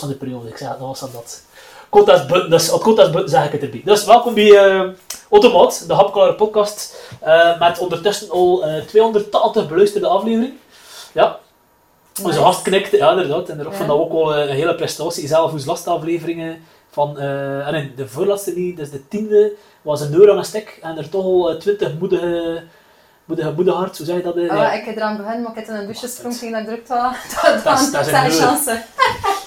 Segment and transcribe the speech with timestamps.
[0.00, 0.48] de periode.
[0.48, 1.42] Ik zeg nog eens aan dat.
[1.88, 3.82] Quota's button, dus op quota's button zeg ik het erbij.
[3.84, 4.82] Dus welkom bij uh,
[5.30, 6.96] Automat, de hapklare podcast.
[7.26, 10.58] Uh, met ondertussen al uh, 280 beluisterde afleveringen.
[11.12, 11.38] Ja.
[12.22, 12.40] Onze Nice.
[12.40, 13.48] gast knikte, ja inderdaad.
[13.48, 13.72] En ik Ja.
[13.72, 15.26] vond dat ook al een hele prestatie.
[15.26, 19.52] Zelf hoe laatste afleveringen van, eh, ah, nee, de voorlaatste niet, dus de tiende,
[19.82, 20.78] was een euro aan een stek.
[20.82, 22.62] En er toch al eh, 20 moedige,
[23.24, 24.36] moedige moedeharts, hoe zeg je dat?
[24.36, 24.72] Ah, Ja.
[24.72, 27.12] ik heb eraan begonnen, maar ik heb in een douche sprong tegen dat druk dat
[27.42, 28.44] dat Dat is- dat zijn euro.
[28.46, 28.82] chance.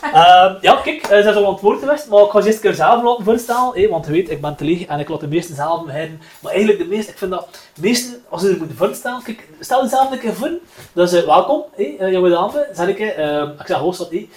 [0.01, 2.47] Ehm, ja, kijk, eh, ze zijn al aan het woord geweest, maar ik ga ze
[2.47, 3.89] eerst een keer zelf laten voorstellen.
[3.89, 6.21] want je weet, ik ben te leeg en ik laat de meesten zelf beginnen.
[6.39, 9.47] Maar eigenlijk de meesten, ik vind dat, de meesten, als ze er moeten voorstellen, kijk,
[9.59, 10.51] stel jezelf een keer voor.
[10.93, 12.99] Dus eh, welkom, hè, eh, jonge dame, zeg ik.
[12.99, 14.29] eh, ik zeg hoogst dat, hé.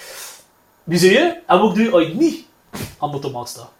[0.85, 1.37] Wie zie je?
[1.47, 2.45] En wat doe je als je niet
[2.99, 3.71] aan de staat?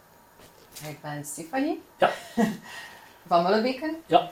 [0.89, 1.83] Ik ben Stefanie.
[1.99, 2.11] Ja.
[3.29, 3.97] Van Mullebeken.
[4.07, 4.29] Ja.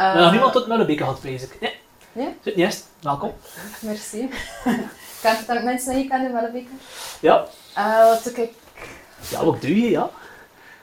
[0.00, 1.60] Uh, hebben nog niemand tot Mullebeke gehad, bezig.
[1.60, 1.78] Nee,
[2.12, 2.36] Nee?
[2.42, 2.86] zit niet eerst.
[3.00, 3.32] Welkom.
[3.80, 4.28] Merci.
[5.22, 6.80] Kent het dan mensen kent in Mullebeken?
[7.20, 7.46] Ja.
[7.78, 8.52] Uh, wat doe ik?
[9.30, 10.10] Ja, wat doe je, ja?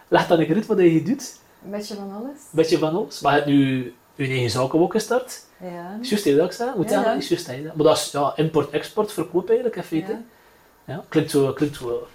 [0.07, 1.35] Leg dan een uit wat je doet.
[1.65, 2.29] Een beetje van alles.
[2.29, 3.19] Een beetje van ons.
[3.19, 5.41] Maar je hebt nu je eigen zaken ook gestart.
[5.61, 5.97] Ja.
[6.02, 6.71] Is juist dat ik zei?
[6.75, 7.13] Moet Ja, ja.
[7.13, 7.47] is juist.
[7.47, 10.11] Maar dat is ja, import-export, verkoop eigenlijk in feite.
[10.11, 10.93] Ja.
[10.93, 11.03] Ja.
[11.09, 12.07] Klinkt zo, klinkt zo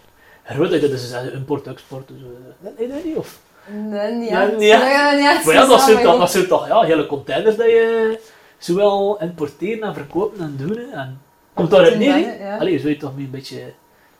[0.45, 2.09] groot dat zeggen, import-export.
[2.09, 3.39] Dus, eh, nee, nee, niet of?
[3.67, 4.57] Nee, niet echt.
[4.57, 4.59] Nee,
[5.17, 5.45] niet echt.
[5.45, 8.19] Maar ja, dat zijn toch, dat zijn toch ja, hele containers dat je
[8.59, 10.79] zowel importeren en verkopen en doen.
[10.93, 11.21] En
[11.55, 12.57] komt daaruit neer, ja.
[12.59, 13.73] Allee, zou je toch mee een beetje...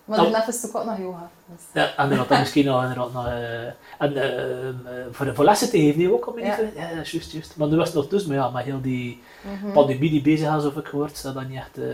[0.05, 1.31] Maar Dan- daarna is het ook wat nog yoga.
[1.47, 1.63] Dus.
[1.73, 3.63] Ja, en dan misschien nog, inderdaad nog eh,
[3.99, 4.69] en, eh,
[5.11, 6.45] voor, voor lessen te geven, ook al mee.
[6.45, 6.57] Ja.
[6.75, 7.57] Ja, ja, juist, juist.
[7.57, 9.23] Maar nu was het nog tussen, maar ja, met heel die
[9.63, 9.73] Mhm.
[9.73, 11.85] pandemie die bezig is, of ik gehoord, is dat dan niet echt eh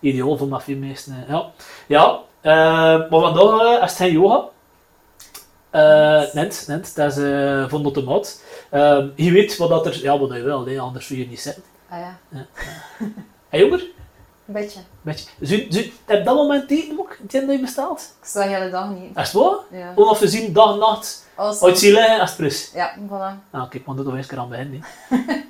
[0.00, 1.24] ideaal voor mijn meesten.
[1.28, 1.46] Ja,
[1.86, 4.44] ja eh, maar vandaag is het geen yoga.
[5.70, 8.42] Eh net, net, dat is eh van de maat.
[8.70, 11.40] Eh, je weet wat dat er, ja, wat je wil, hè, anders zou je niet
[11.40, 11.62] zitten.
[11.88, 12.18] Ah ja,
[13.48, 13.80] Hé, jonger?
[14.46, 14.80] een beetje.
[15.02, 15.28] Beetje.
[15.40, 18.00] Zou, zou, heb je dat moment eten ook, het dat je bestelt?
[18.22, 19.16] Ik de hele dag niet.
[19.16, 19.56] Is het waar?
[19.70, 19.92] Ja.
[19.94, 22.70] Onafgezien, dag en nacht, uit is het fris.
[22.74, 23.50] Ja, voilà.
[23.50, 24.82] Nou, kijk, maar dat nog eens een keer aan beginnen.
[25.08, 25.16] hè.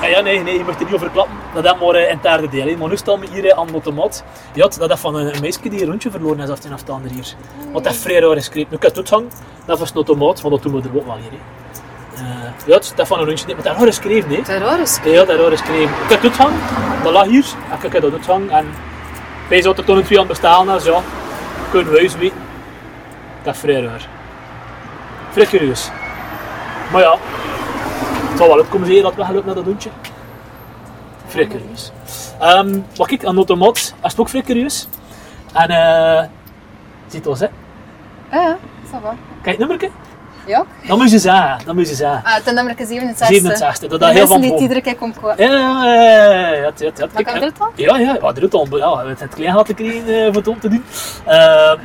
[0.00, 1.36] Ja, ja, nee, nee, je mag er niet over klappen.
[1.54, 2.76] Dat is maar uh, in het derde deel.
[2.76, 4.24] Maar nu staan we hier eh, aan de automaat.
[4.54, 6.88] Ja, dat is van een, een meisje die een rondje verloren is af en af
[6.88, 7.34] andere hier.
[7.72, 8.50] Wat dat vrij raar is.
[8.52, 9.30] Nu kan het hangen,
[9.64, 11.38] dat was een automaat, want dat doen we er ook wel hier.
[12.14, 13.46] Eh, ja, is van een rondje.
[13.46, 14.36] Maar dat is raar geschreven, hè.
[14.36, 14.98] Het is raar is.
[15.04, 15.60] Ja, dat is.
[15.60, 16.60] Ik heb het hangen,
[17.02, 17.44] dat lag hier.
[17.70, 18.50] En ik heb dat hangen.
[18.50, 18.66] En
[19.48, 21.02] bij zou er toen een twee aan bestaan is, ja.
[21.70, 22.38] Kunnen we eens weten.
[23.42, 24.08] Dat is vrij raar.
[25.30, 25.90] Vrij curieus.
[26.92, 27.18] Maar ja,
[28.38, 29.90] zal wel uitkomen zeker dat we gaan naar dat doentje.
[31.26, 31.92] Vrij curieus.
[32.40, 34.88] Ehm maar kijk, aan de automaat is het ook vrij curieus.
[35.52, 36.24] En eh,
[37.06, 37.46] ziet ons, hè.
[38.30, 38.56] Ja, ja,
[38.86, 39.14] ça va.
[39.42, 39.90] Kijk, nummerke.
[40.46, 40.64] Ja?
[40.86, 42.22] Dan moet je zeggen, dan moet je zeggen.
[42.24, 43.26] Ah, ten nummer 67.
[43.26, 44.62] 67, dat is heel van het boven.
[44.62, 45.36] iedere keer komt komen.
[45.38, 47.06] Ja, ja, ja, ja, ja, ja, ja.
[47.12, 47.70] Maar kan het al?
[47.74, 50.60] Ja, ja, ja, er al, ja, we het klein laten krijgen eh, voor het om
[50.60, 50.84] te doen.
[51.24, 51.36] Eh,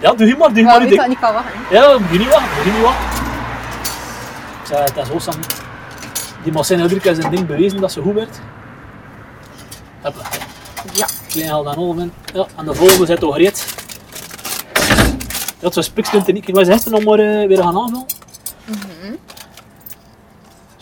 [0.01, 0.95] ja, doe je maar, doe je maar ding.
[0.95, 1.59] dat niet kan wachten.
[1.69, 2.93] Ja, doe je niet wat, doe je niet wat.
[4.61, 5.62] Ik zei, het is Sam.
[6.43, 8.39] Die Marcin Hudrik heeft zijn ding bewezen dat ze goed werd.
[10.01, 10.23] Hopla,
[10.93, 11.07] Ja.
[11.29, 12.09] klein haal dan over.
[12.33, 13.65] Ja, en de volgende zit gereed.
[15.59, 16.47] Ja, het was spikstunt en niet.
[16.47, 18.05] Ik was gisteren nog maar eh, weer gaan aanvullen.
[18.65, 19.13] Mhm.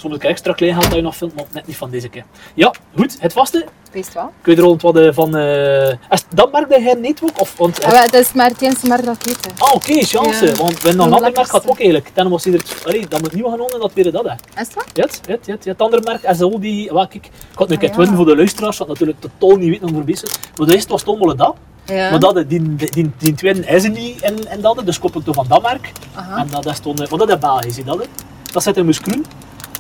[0.02, 2.24] Soms ik extra klein gehad dat je nog filmt, maar net niet van deze keer.
[2.54, 3.66] Ja, goed, het vaste.
[3.92, 4.32] Wees wel.
[4.42, 5.36] Kun je er al wat eh, van...
[5.36, 7.42] eh, is dat merk dat jij niet ook?
[7.42, 9.38] Of, want, Ah, dat is maar het enige merk dat ik.
[9.58, 10.46] Ah, oké, chance.
[10.46, 10.54] Ja.
[10.56, 12.10] Want wenn nog een Dat ander merk gaat ook eigenlijk.
[12.14, 12.62] Dan was hij er...
[12.86, 14.24] Allee, dat moet niet gaan en dat weer dat.
[14.24, 14.62] Hè.
[14.62, 14.86] Is waar?
[14.94, 16.92] Ja, het, ja, het, ja, het, ja, het andere merk al die...
[16.92, 17.98] Wat, kijk, ik had nu Ah, het ja.
[17.98, 20.30] winnen voor de luisteraars, wat natuurlijk totaal niet weten over bezig.
[20.58, 21.56] Maar de eerste was toch allemaal dat.
[21.86, 22.10] Ja.
[22.10, 25.20] Maar dat, die, die, die, die tweede is er niet in, in dat, dus koppel
[25.20, 25.92] ik toch van dat merk.
[26.16, 26.38] Aha.
[26.38, 26.96] En dat is toen...
[26.96, 28.08] Want dat is Belgisch, zie dat.
[28.52, 29.26] Dat zit in Muscroen.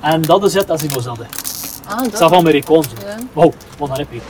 [0.01, 1.25] En dat is het als in Mozelle.
[1.87, 2.29] Ah, Dat is dat.
[2.29, 2.87] van Amerikaans.
[3.05, 3.17] Ja.
[3.33, 4.21] Wow, wat een je.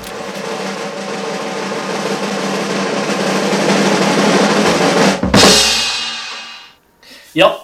[7.31, 7.57] Ja,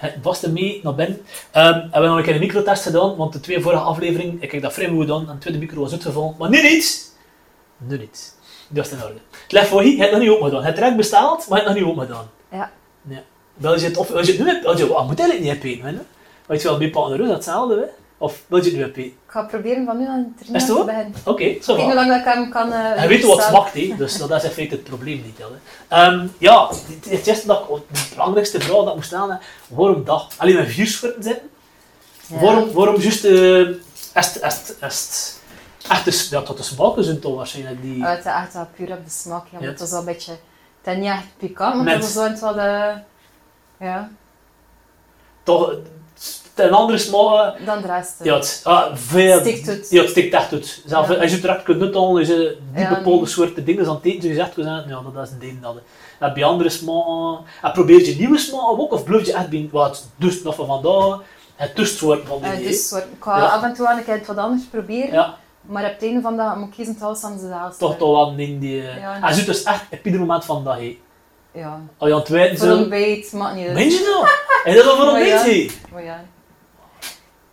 [0.00, 1.20] het was er mee naar binnen.
[1.50, 4.52] Ehm, we hebben nog een keer een microtest gedaan, want de twee vorige afleveringen, ik
[4.52, 6.34] heb dat vrij goed gedaan, en de tweede micro was uitgevallen.
[6.38, 7.12] Maar nu niet!
[7.76, 8.36] Nu niet.
[8.68, 9.18] Dat is in orde.
[9.42, 10.64] Het ligt voor hier, je hebt nog niet open gedaan.
[10.64, 12.30] Het rek bestaat, maar je hebt het nog niet open gedaan.
[12.50, 12.70] Ja.
[13.08, 13.22] Ja.
[13.54, 14.76] Wil je het, of, wil je het nu hebben?
[14.76, 16.00] Je moet eigenlijk niet hebben, hè?
[16.46, 18.02] Want je wel een paar rust, hetzelfde, hè?
[18.18, 19.04] Of wil je het nu hebben?
[19.04, 21.14] Ik ga proberen van nu aan het Is het te beginnen.
[21.24, 22.72] Oké, zo Ik weet hoe lang dat ik hem kan...
[22.72, 23.94] eh hij weet wat smaakt, hè?
[23.96, 25.38] dus dat is in feite het probleem niet.
[25.38, 25.44] Hè.
[25.88, 26.68] Ehm, ja,
[27.08, 30.34] het eerste dat de belangrijkste vraag dat ik moest stellen, waarom dat?
[30.36, 31.38] Alleen met vier zitten?
[32.26, 32.40] Ja.
[32.40, 33.30] Waarom, waarom juist, is
[34.14, 35.40] is het, is het,
[35.88, 38.04] echt ja, tot de smaken zijn toch waarschijnlijk die...
[38.04, 39.44] Ah, Het is echt wel puur op de smaak.
[39.44, 39.68] Ja, maar Ja.
[39.68, 40.32] het is wel een beetje...
[40.82, 42.56] Het is niet echt pikant, maar Met- het is zo wat...
[42.56, 42.90] eh,
[43.80, 44.10] ja.
[45.42, 45.74] toch,
[46.54, 47.66] een andere smaak.
[47.66, 48.14] Dan de rest.
[48.22, 49.86] Ja, het, ah, veel, Stikt het.
[49.90, 50.82] Ja, het stikt echt uit.
[50.86, 51.14] Zelf, Ja.
[51.14, 53.26] Als je het direct kunt nutten, je die Ja, bepaalde nee.
[53.26, 54.84] soorten dingen aan het eten, je zegt, ja,
[55.14, 55.62] dat is een ding.
[55.62, 55.74] Dat,
[56.18, 57.44] heb je andere smaken?
[57.62, 60.66] En probeer je nieuwe smaken ook, of blijf je echt bij wat dus nog van
[60.66, 61.20] vandaag,
[61.56, 62.68] het tussensoort van die Eh, idee?
[62.68, 65.12] dus soort, ik ga af en toe aan een keer wat anders proberen.
[65.12, 67.76] Ja, Maar op het einde van de dag moet ik kiezen alles aan dezelfde.
[67.78, 68.82] toch toch wel een ding die...
[68.82, 69.18] Ja.
[69.20, 70.98] Hij zit dus echt op ieder moment van dat hij.
[71.52, 71.80] Ja.
[71.98, 72.76] Als je aan het wijten Voor zo...
[72.76, 73.74] ontbijt, maakt niet uit.
[73.74, 74.28] Meen je nou?
[74.64, 76.24] En dat is voor Maar een ja.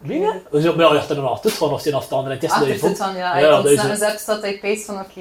[0.04, 0.34] Lina?
[0.52, 2.44] Dus ook, ja, ah, je er nog tussen van of je nog staan en het
[2.44, 3.38] is Achter zit van, ja.
[3.38, 5.20] ja ik snap dat hij van, oké.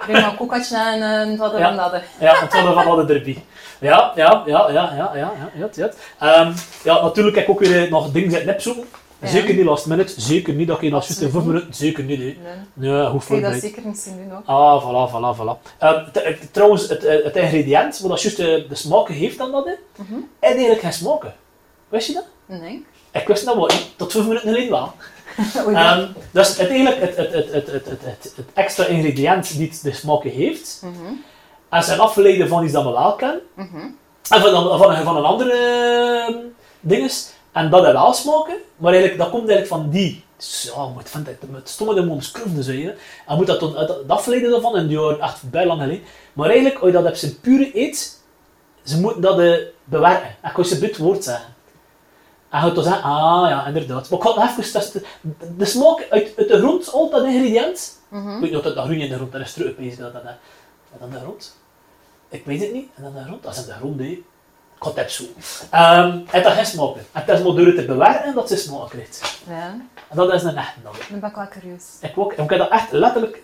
[0.00, 2.02] Ik ben een koekatje eh, en een hadden van dat.
[2.20, 3.38] Ja, het van hadden derby.
[3.80, 5.90] Ja, ja, ja, ja, ja, ja, ja, ja.
[6.18, 6.44] ja,
[6.84, 8.84] ehm, natuurlijk heb ik ook weer eh, nog dingen zitten opzoeken.
[9.22, 12.18] Zeker niet last minute, zeker niet dat je als juist in minuten, zeker niet.
[12.18, 12.36] Nee,
[12.72, 13.42] nee hoeft niet.
[13.42, 14.46] dat zeker niet zien doen ook.
[14.46, 15.76] Ah, voilà, voilà, voilà.
[15.78, 20.04] Ehm, eh, trouwens, het, ingrediënt, wat als juist de, smaken heeft dan dat in, en
[20.06, 20.20] mhm.
[20.40, 21.34] eigenlijk geen smaken.
[21.88, 22.26] Wist je dat?
[22.46, 22.86] Nee.
[23.12, 24.92] Ik wist dat wel niet, tot vijf minuten geleden wel.
[25.74, 29.68] Ehm, dus het, eigenlijk het, het, het, het, het, het, het, het extra ingrediënt die
[29.68, 31.12] het de smaken heeft, Mhm.
[31.68, 33.76] en zijn afgeleide van iets dat we wel kennen, Mhm.
[34.28, 35.54] en van, van, van een andere
[36.30, 36.36] uh,
[36.80, 41.08] dinges, en dat wel smaken, maar eigenlijk, dat komt eigenlijk van die, ja, je moet
[41.10, 42.92] vinden, het stomme de mond scrufde zo, hè.
[43.26, 46.02] en moet dat dan, het, het afleiden daarvan, en die horen echt bij lang geleden,
[46.32, 48.18] maar eigenlijk, als je dat op zijn pure eet,
[48.84, 49.52] ze moeten dat eh,
[49.84, 51.49] bewerken, en kan je ze dit woord zeggen.
[52.50, 54.10] En je gaat dan zeggen, ah ja, inderdaad.
[54.10, 55.02] Maar ik had even testen.
[55.56, 57.98] De, smaak uit, uit de grond, al dat ingrediënt.
[58.08, 58.28] Mhm.
[58.34, 59.74] Ik weet niet of dat, dat groen in de grond, dat is terug.
[59.76, 60.22] Dat, dat, dat,
[60.92, 61.56] en dan de grond.
[62.28, 62.88] Ik weet het niet.
[62.94, 64.04] En dan de grond, dat is in de grond, hè.
[64.06, 64.22] Ik
[64.78, 65.42] ga het even zoeken.
[65.70, 67.00] Ehm, en dat geen smaken.
[67.12, 69.38] En het is maar door het te bewerken dat ze smaak krijgt.
[69.48, 69.76] Ja,
[70.08, 70.98] En dat is een echte nog.
[71.08, 71.84] dan ben ik wel curieus.
[72.00, 72.32] Ik ook.
[72.32, 73.42] En ik heb dat echt letterlijk...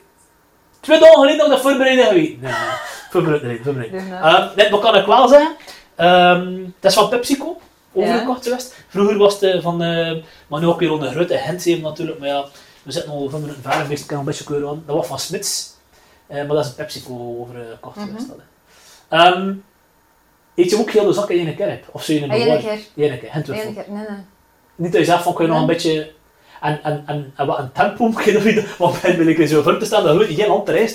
[0.80, 2.40] Twee dagen geleden dat ik dat voorbereid heb geweten.
[2.40, 2.76] Nee, nee, nee.
[3.10, 3.92] Voorbereid, nee, voorbereid.
[4.22, 5.56] Ehm, nee, wat kan ik wel zeggen?
[5.94, 7.60] Ehm, het is van PepsiCo,
[7.96, 8.74] overgekocht geweest.
[8.88, 10.16] Vroeger was het eh, van, eh,
[10.46, 12.44] maar nu ook weer onder grote Gent even natuurlijk, maar ja,
[12.82, 14.82] we zitten al van minuten verder ik kan een beetje keuren aan.
[14.86, 15.74] Dat was van Smits,
[16.26, 18.06] Eh, maar dat is een PepsiCo overgekocht Mhm.
[18.06, 18.28] geweest.
[18.28, 18.36] dat,
[19.08, 19.16] hè.
[19.18, 19.54] Ehm,
[20.54, 21.80] eet je ook heel de zakken in één keer?
[21.92, 22.78] Of zou je een Eén keer.
[22.96, 24.04] Eén keer, Gent Nee, nee, nee.
[24.74, 26.12] Niet dat je zegt van, kun je nog een beetje...
[26.60, 28.64] En, en, en, en wat een tempo moet je.
[28.78, 30.88] Want ben ik zo voor te staan, dat je geen hand erin.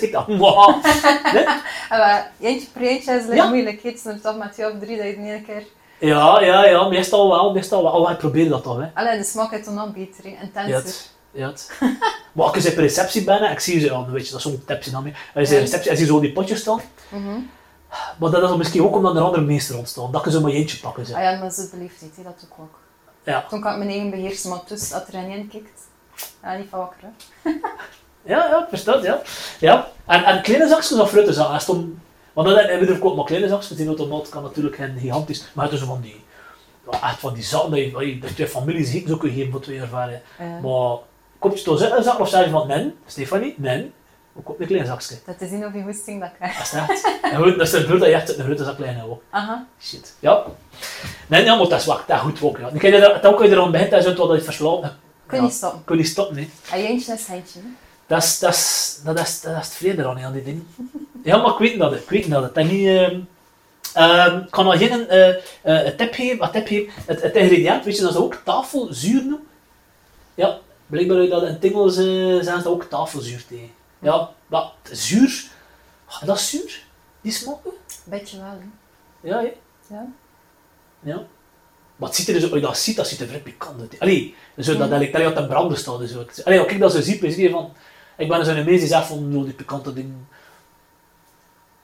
[1.32, 1.44] Nee?
[1.90, 3.48] En maar eentje per eentje is like Ja.
[3.48, 3.82] moeilijk.
[3.82, 5.62] Het is toch met twee of drie dat je het in één keer...
[6.06, 7.92] Ja, ja, ja, meestal wel, meestal wel.
[7.92, 8.86] Oh, ik probeer dat toch, hè.
[8.94, 10.30] Allee, de smaak is toch nog beter, hè.
[10.30, 10.74] Ja, intenser.
[10.74, 11.46] het, ja.
[11.46, 11.70] Het.
[12.32, 14.90] Maar als ik receptie ben, ik zie ze, aan, weet je, dat is zo'n tipje
[14.90, 15.14] dan mee.
[15.34, 17.38] Als je receptie, je zo die potjes staan, Mhm.
[18.18, 20.50] maar dat is dan misschien ook omdat er andere meester ontstaan, dat je zo maar
[20.50, 21.06] eentje pakken.
[21.06, 21.14] Zo.
[21.14, 22.78] Ah ja, maar zo beleefdheid, hè, dat doe ik ook.
[23.22, 23.44] Ja.
[23.48, 25.80] Toen kan ik mijn eigen beheersen, maar dus als er een in kijkt,
[26.42, 27.50] ja, niet van wakker, hè.
[28.32, 29.20] Ja, ja, ik versta ja.
[29.60, 29.88] ja.
[30.06, 31.34] En, en kleine zakjes of frutten
[32.32, 35.50] Want dan hebben we er ook maar kleine zakjes, die automaat kan natuurlijk geen gigantisch,
[35.52, 36.24] maar het is van die,
[36.90, 39.60] ja, echt van die zakken, dat je, dat je, familie ziet, zo kun je voor
[39.60, 40.22] twee verder.
[40.38, 40.96] Eh, Maar,
[41.38, 43.92] komt je toch zitten een zak of zeg je van, nee, Stefanie, nee,
[44.34, 45.18] ook op een klein zakje.
[45.26, 46.72] dat is niet of je hoesting dat krijgt.
[46.72, 47.18] Dat is echt.
[47.22, 49.22] En goed, dat is de bedoeling dat je echt een grote zak klein ook.
[49.30, 49.66] Aha.
[49.80, 50.14] Shit.
[50.18, 50.44] Ja.
[51.26, 52.58] Nee, ja, maar dat is wacht, dat is goed ook.
[52.58, 52.70] Ja.
[52.70, 54.92] Dan kan je er, dan je er aan begint, dat is het wat je verslaat.
[55.26, 55.84] Kun je niet stoppen.
[55.84, 56.50] Kun je stoppen, nee.
[56.72, 57.42] En eentje is hè.
[58.12, 60.68] Dat is, dat is, dat is, dat is het vrede aan, aan die dingen.
[61.24, 62.52] Ja, maar ik weet dat, ik weet dat.
[62.52, 63.20] En niet, ehm,
[63.92, 66.92] ehm, ik kan nog geen eh, een tip geven, een tip geven.
[67.06, 69.46] Het, het ingrediënt, weet je, dat is ook tafelzuur noemen.
[70.34, 73.70] Ja, blijkbaar dat dat in het Engels eh, zijn ze dat ook tafelzuur tegen.
[73.98, 75.44] Ja, maar zuur,
[76.06, 76.82] ah, dat is zuur,
[77.20, 77.72] die smaken.
[78.04, 79.28] Beetje wel, hè.
[79.28, 79.52] Ja, hè?
[79.94, 80.06] Ja.
[81.00, 81.26] Ja.
[81.96, 84.00] Maar het ziet er dus, als je dat ziet, dat ziet er vrij pikant uit.
[84.00, 85.98] Allee, zo dat dat je op een branden staat.
[85.98, 86.44] Dus.
[86.44, 87.72] Allee, als ik dat zo zie, is van,
[88.16, 90.28] ik ben zo'n mens die zegt van, oh, die pikante dingen.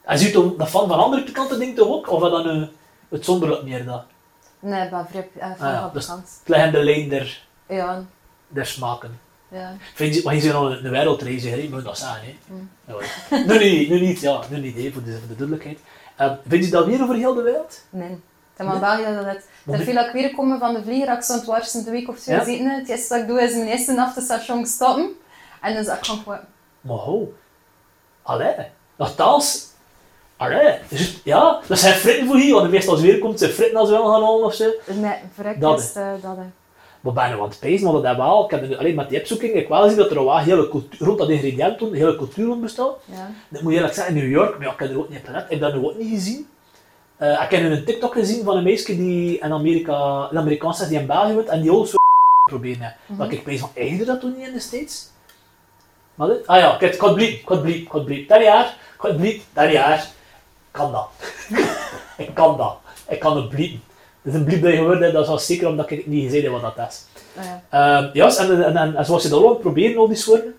[0.02, 2.10] En ziet dan dat van van andere pikante dingen toch ook?
[2.10, 2.66] Of dat nu
[3.08, 4.04] het zonderlijk meer dat?
[4.60, 6.06] Nee, ben vrij uh, Ah, ja, dus-.
[6.08, 8.04] Het ligt in de lijn der, Ja,
[8.48, 9.20] der smaken.
[9.48, 9.76] ja.
[9.94, 11.68] Vind je, maar je zit al een wereldreiziger, hè?
[11.68, 12.20] moet je dat zeggen.
[12.24, 12.36] Hè?
[12.46, 12.70] Mm.
[12.86, 12.94] Ja,
[13.46, 15.78] nu, niet, nu niet, ja, nu niet, hè, voor, de, voor de duidelijkheid.
[16.20, 17.80] Uh, vind je dat weer over heel de wereld?
[17.90, 18.08] Nee.
[18.10, 19.46] Het is maar België dat het...
[19.64, 22.18] Maar veel dat ik weer komen van de vlieger, ik stond warsen de week of
[22.18, 22.44] twee Ja.
[22.44, 22.66] zitten.
[22.70, 25.10] Het eerste dat ik doe is mijn eerste af de station stoppen.
[25.60, 26.38] En dan zeg ik gewoon, gewoon,
[26.80, 27.32] Maar ho.
[28.22, 28.54] Allee.
[28.96, 29.66] Nogthans.
[30.36, 30.78] Allee.
[30.88, 32.54] Dus, ja, dat zijn fritten voor hier.
[32.54, 34.70] Want meestal als weer komt, zijn fritten als wel gaan halen of zo.
[34.86, 36.36] nee, verrekt Dat, is uh, dat.
[36.36, 36.44] hè.
[37.00, 38.44] Maar bijna want spijzen, want dat wel.
[38.44, 41.06] Ik heb nu alleen met die opzoeking, ik wel gezien dat er wel hele cultuur,
[41.06, 42.96] rond dat ingrediënt een hele cultuur rond bestaat.
[43.04, 43.30] Ja.
[43.48, 45.18] Dat moet je eerlijk zeggen, in New York, maar ja, ik heb er ook niet
[45.18, 45.44] op gelet.
[45.44, 46.48] Ik heb dat nu ook niet gezien.
[47.16, 50.82] Eh, ik heb nu een TikTok gezien van een meisje die in Amerika, een Amerikaanse
[50.82, 51.96] is die in België woont en die ook zo
[52.44, 52.96] proberen.
[53.06, 53.18] Mhm.
[53.18, 55.10] Dat ik weet van, eigen dat toen niet in de States?
[56.18, 56.30] Wat?
[56.30, 58.28] is- Ah ja, kijk, ik had bliep, had bliep, bliep.
[58.28, 58.76] Dat jaar,
[59.16, 59.98] bliep, dat jaar.
[59.98, 60.08] Ik
[60.70, 61.08] kan dat.
[62.26, 62.76] ik kan dat.
[63.08, 63.82] Ik kan het bliepen.
[64.22, 66.42] Dus een bliep dat je gehoord hebt, dat is wel zeker omdat ik niet gezien
[66.52, 67.04] heb wat dat is.
[67.38, 67.62] Ah, ja.
[67.70, 70.54] Ehm en, en, en, en zoals je dat al proberen, al die soorten.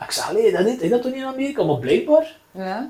[0.00, 1.62] Ik zei, allee, dat niet, is dat toch niet in Amerika?
[1.64, 2.88] Maar blijkbaar, Ja.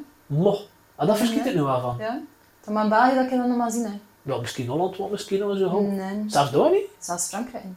[0.97, 1.51] En daar verschiet Ja.
[1.51, 1.97] ik nu wel van.
[1.99, 2.21] ja.
[2.65, 3.91] Dan maar in België dat ik dat nog maar zien, hè.
[4.23, 5.81] Ja, misschien Holland, misschien nog zo.
[5.81, 6.85] Nee, Zelfs daar niet?
[6.99, 7.65] zelfs Frankrijk.
[7.65, 7.75] niet.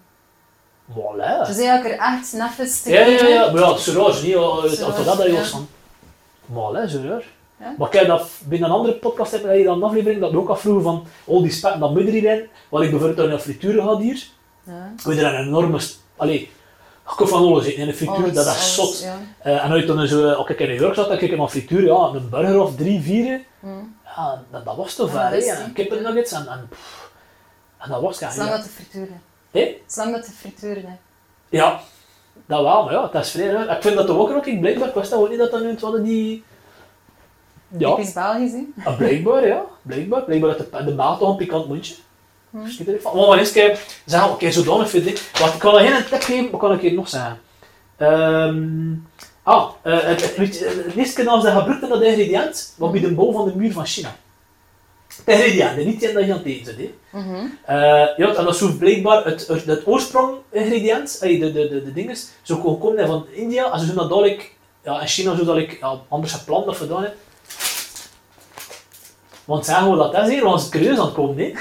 [0.92, 1.48] Voilà.
[1.48, 4.32] Dus eigenlijk er echt neffens te Ja, ja, ja, maar ja, het niet?
[4.32, 5.38] Ja, Het dat dat je ja.
[5.40, 5.68] was van.
[6.46, 7.24] Maar hè, serieus.
[7.60, 7.76] Ja.
[7.78, 10.50] Maar kijk, dat binnen een andere podcast heb je dan een aflevering dat we ook
[10.50, 14.00] afvroegen van al die spetten dat moet erin, wat ik bijvoorbeeld in een frituur had
[14.02, 14.28] hier.
[14.64, 14.92] Ja.
[15.04, 15.80] We er een enorme,
[16.16, 16.40] allee,
[17.10, 19.00] ik kan van alles eten in een frituur, Alles, dat is alles, zot.
[19.02, 19.18] Ja.
[19.40, 21.38] Eh, en als je dan zo, als ik in New York zat, dan kijk ik
[21.38, 23.98] naar frituur, ja, een burger of drie, vier, Mm.
[24.16, 27.10] ja, dat, dat was te Ja, ver, is en kippennuggets en, en, pff,
[27.78, 28.56] en dat was het Zolang ja.
[28.56, 29.22] dat de frituren.
[29.56, 29.82] Hé?
[29.88, 30.96] Zolang dat de frituren, hè.
[31.50, 31.80] Ja,
[32.46, 33.76] dat wel, maar ja, dat is vrij raar.
[33.76, 35.70] Ik vind dat toch ook ik blijkbaar, ik wist dat ook niet dat dat nu
[35.70, 36.44] het hadden die...
[37.78, 38.64] Ja, Typisch Belgisch, hè.
[38.84, 40.24] ah, blijkbaar, ja, blijkbaar.
[40.24, 41.96] Blijkbaar dat de, de maat toch een pikant mondje.
[42.50, 43.00] Hm.
[43.02, 43.18] Van.
[43.18, 45.30] Maar maar eens kijken, zeggen, oké, zodanig vind ik.
[45.40, 47.40] Wacht, ik kan nog geen tip geven, wat kan ik hier nog zeggen?
[47.98, 48.94] Ehm
[49.44, 50.60] ah, eh, het, het,
[50.96, 53.72] het, het als ze gebruikt dat ingrediënt, wat bij de bouw van de muur
[55.32, 57.20] Het ingrediënt, niet die dat je aan het eten zit, hè.
[57.20, 57.46] Mhm.
[57.66, 57.76] Eh,
[58.18, 62.28] ja, en dat is blijkbaar het, het, het oorsprong-ingrediënt, eh, de, de, de, de dinges,
[62.42, 64.52] zo gekomen van India, en ze doen dat dadelijk,
[64.84, 67.16] ja, in China zo dat ik ja, anders gepland of gedaan heb.
[69.46, 71.54] Want zeggen we dat is hier, want het curieus aan het komen, hè.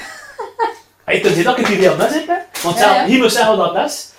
[1.13, 2.61] Ik kan dat ik het hier mis heb, hè.
[2.63, 3.05] Want Ja, ja.
[3.05, 4.09] hier moet zeggen wat dat is.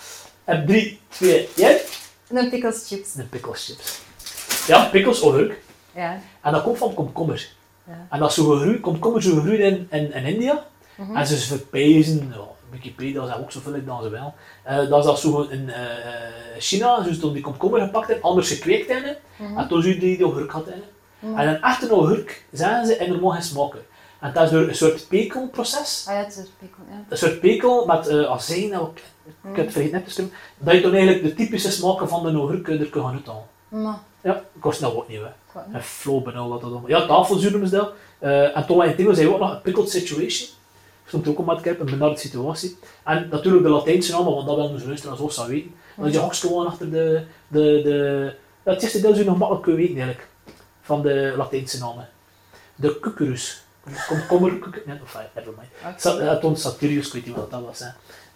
[0.45, 1.79] Heb 3, 2, 1.
[2.29, 3.13] En dan pickles chips.
[3.13, 4.01] De pickles chips.
[4.67, 5.59] Ja, pickles of leuk.
[5.95, 6.21] Ja.
[6.43, 7.49] En dat komt van komkommer.
[7.87, 8.07] Ja.
[8.11, 10.65] En dat is zo gegroeid, komkommer zo gegroeid in, in, in India.
[10.97, 11.17] Mhm.
[11.17, 12.41] En ze verpezen, ja,
[12.71, 14.35] Wikipedia zegt ook zoveel dan ze wel.
[14.63, 15.83] Eh, dat is dat zo in eh,
[16.59, 19.17] China, dus toen die komkommer gepakt hebben, anders gekweekt hebben.
[19.37, 19.59] Mhm.
[19.59, 20.83] En toen ze die augurk had in.
[21.19, 21.39] Mhm.
[21.39, 23.81] En een echte augurk zijn ze en er mogen smaken.
[24.21, 26.05] En dat is door een soort pekelproces.
[26.09, 27.05] Ah ja, het is pickle, ja.
[27.09, 30.35] Een soort pekel met uh, azijn, en ook- ik heb het vergeten net te schrijven,
[30.59, 33.43] dat je dan eigenlijk de typische smaken van de augurk er kan gaan uithalen.
[34.27, 35.25] Ja, kost nou ook niet, hè.
[35.27, 35.75] ik weet niet.
[35.75, 36.89] En flow en al dat allemaal.
[36.89, 37.93] Ja, tafelzuur noemen ze dat.
[38.19, 40.49] Eh, en toen in het Engels zei je ook nog een pickled situation.
[41.07, 42.79] Stond ook om kijken, een benarde situatie.
[43.05, 45.75] En natuurlijk de Latijnse namen, want dat wil onze luisteraars ook zou weten.
[45.97, 47.23] Want je hokst gewoon achter de...
[47.49, 50.29] de, de ja, het eerste deel je nog makkelijk kunnen weten eigenlijk.
[50.83, 52.09] Van de Latijnse namen.
[52.75, 53.63] De cucurus.
[54.09, 54.83] Komkommer, cucur...
[54.87, 56.01] Nee, of fijn, never mind.
[56.01, 56.47] Sa- Oké.
[56.47, 57.79] eh, Satirius, ik weet niet wat dat was.
[57.79, 57.89] Hè.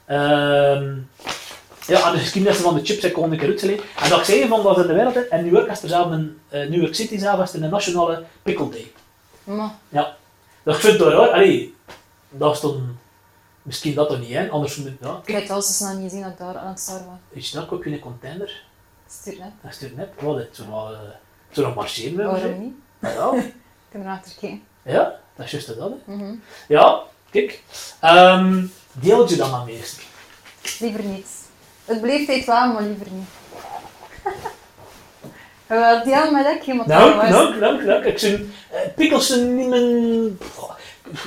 [0.07, 0.97] Ehm,
[1.87, 3.83] ja, en de geschiedenis van de chips heb ik al een keer uitgelegd.
[4.03, 6.11] En dat ik zei van dat in de wereld, en New York is er zelf
[6.11, 8.93] een, eh, New York City zelf is er een nationale pickle day.
[9.89, 10.17] Ja.
[10.63, 11.75] Dus ik vind wel raar, allee,
[12.29, 12.97] dat is dan,
[13.63, 14.49] misschien dat toch niet, hè?
[14.51, 16.69] anders moet, ja, ik heb het al zo snel niet gezien dat ik daar aan
[16.69, 17.19] het staan was.
[17.29, 18.63] weet je dat, koop je een container,
[19.09, 19.51] Stuur net.
[19.63, 20.99] dat stuurt net, wat, het zou nog, eh,
[21.47, 22.75] het zou nog marcheren hebben, Waarom niet?
[23.01, 23.53] Ja, Ik
[23.93, 24.63] kan erachter kijken.
[24.83, 25.93] ja, dat is juist dat.
[26.05, 26.35] Mhm.
[26.69, 27.63] Ja, kijk,
[28.01, 30.03] Ehm deel je dan maar meester.
[30.81, 31.27] Liever niet.
[31.91, 33.29] Het bleef tijd wel, maar liever niet.
[35.69, 37.31] Je wilt delen met ik iemand Nou, anders.
[37.31, 38.39] nou, nou, nou, ik eh,
[38.97, 40.39] pickles zijn niet mijn,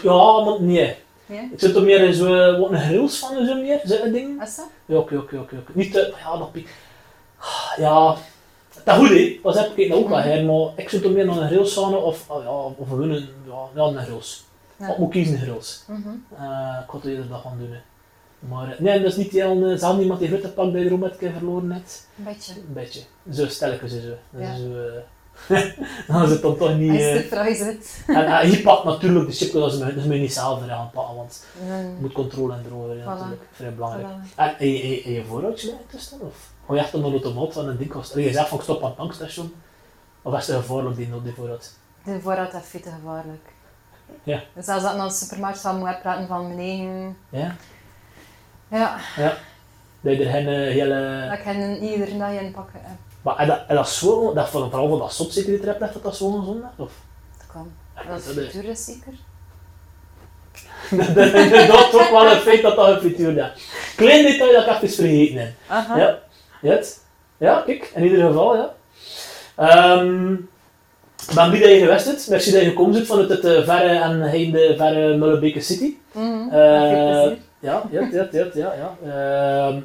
[0.03, 0.95] ja, maar nee.
[1.25, 1.41] Ja?
[1.51, 4.41] Ik zit er meer in zo, eh, wat een grills van, zo meer, zo'n ding.
[4.43, 4.65] Is dat?
[4.85, 5.55] Ja, oké, oké, oké.
[5.73, 6.13] Niet te...
[6.23, 6.51] Ja, nog...
[6.51, 6.67] pi-
[7.77, 8.15] Ja...
[8.83, 9.39] Dat goed, hè.
[9.43, 11.95] Wat heb ik nou ook wel her, maar ik zit er meer naar een grillsauna
[11.97, 12.49] of, oh, ja,
[12.83, 13.29] of een...
[13.47, 14.43] Ja, ja een grills.
[14.77, 14.87] Ja.
[14.87, 15.83] Wat moet ik kiezen, grills.
[15.87, 16.09] Mhm.
[16.37, 17.77] Eh, ik had het eerder dat gaan doen, hè.
[18.49, 19.71] Maar eh, nee, dat is niet heel...
[19.71, 22.07] Uh, zelf iemand die pak bij de roometje verloren net.
[22.17, 22.53] Een beetje.
[22.53, 23.01] Een beetje.
[23.31, 24.07] Zo stelken ze zo.
[24.29, 24.53] Dat Ja.
[24.53, 24.87] is zo...
[24.87, 25.01] eh,
[26.07, 26.89] dan is het dan toch niet...
[26.91, 28.03] Als eh, de zit.
[28.17, 31.15] en uh, je pakt natuurlijk de chip, dat is dat je niet zelf gaan pakken,
[31.15, 33.05] want je moet controle en erover, Voilà.
[33.05, 33.41] natuurlijk.
[33.51, 34.07] Vrij belangrijk.
[34.07, 34.35] Voilà.
[34.35, 36.21] En heb je, heb je- voorraadje tussen?
[36.21, 38.15] Of hou je echt een automaat van een ding kost?
[38.15, 39.53] Je zegt van ik stop aan het tankstation.
[40.21, 41.73] Of is het gevaarlijk die, die voorraad?
[42.03, 43.51] De voorraad is veel te gevaarlijk.
[44.23, 44.41] Ja.
[44.53, 47.17] Dus als ik naar de supermarkt van moet praten van mijn eigen...
[47.29, 47.55] Ja?
[48.79, 49.37] Ja, Ja.
[50.01, 51.25] Dat je er geen hele...
[51.29, 52.79] dat kan een iedere dag in pakken.
[52.83, 52.91] hè.
[53.21, 55.59] Maar en dat, en dat is zo, dat voor, vooral voor dat zot zeker die
[55.59, 56.83] trap dat dat zo gezond is?
[56.83, 56.91] Of?
[57.37, 57.71] Dat kan.
[58.07, 59.13] Dat is frituur is zeker.
[61.67, 63.45] dat is toch wel een feit dat dat een frituur is.
[63.95, 65.51] Klein detail dat ik even vergeten heb.
[65.67, 65.97] Aha.
[65.97, 66.19] Ja,
[66.61, 66.99] ja, het-
[67.37, 68.73] ja, kijk, in ieder geval, ja.
[71.29, 72.27] Ik ben blij dat je geweest bent.
[72.29, 75.93] Merci dat je gekomen bent vanuit het eh, verre en heinde verre Mullebeke City.
[76.11, 77.37] Plezier.
[77.63, 78.97] Ja, ja, ja, ja, ja, ja.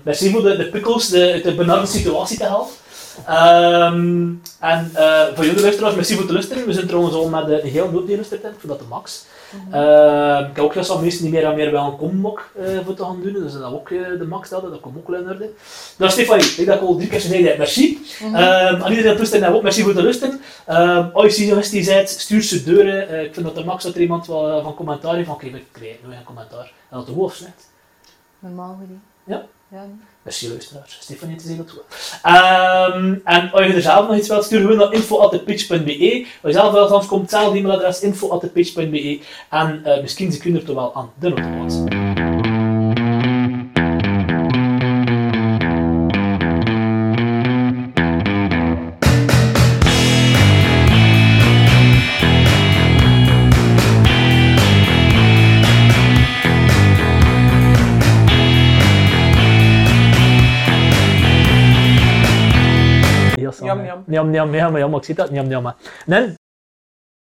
[0.05, 2.67] Ehm voor de, de pickles, de, de benarde situatie te halen.
[3.27, 6.67] Ehm, en eh, voor jullie luisteraars, merci voor het luisteren.
[6.67, 9.25] We zijn trouwens al met een heel dood geluisterd in, voor dat de max.
[9.71, 12.79] Ehm, ik heb ook gezegd dat mensen niet meer en meer wel een kommok uh,
[12.85, 15.21] voor te gaan doen, dus dat ook uh, de max hadden, dat komt ook wel
[15.21, 15.51] in orde.
[15.97, 18.07] Nou Stefanie, ik denk dat ik al drie keer zei dat merci.
[18.21, 18.43] Mm -hmm.
[18.43, 20.41] um, aan iedereen die hebben ook merci voor het luisteren.
[20.69, 23.11] Um, als je suggesties hebt, stuur ze deuren.
[23.11, 25.47] Uh, ik vind dat de max dat er iemand wel van commentaar heeft, van oké,
[25.47, 26.73] ik krijg een commentaar.
[26.91, 27.69] En dat de hoofd slecht.
[28.39, 28.99] Normaal niet.
[29.25, 29.47] Ja?
[29.69, 29.87] Ja.
[30.23, 30.99] Merci luisteraars.
[31.01, 31.83] Stefanie te dat goed.
[32.27, 36.27] Um, en als je er zelf nog iets wilt, stuur gewoon naar info.pitch.be.
[36.43, 39.21] Als je zelf wel komt, hetzelfde e-mailadres info.pitch.be.
[39.49, 42.08] En uh, misschien ze kunnen er toch wel aan de
[64.37, 65.75] ยำยำไม่ใช่ยำบอกซิตยำยำอะ
[66.13, 66.25] นั้น